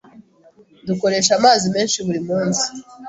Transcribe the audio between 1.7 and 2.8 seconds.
menshi buri munsi.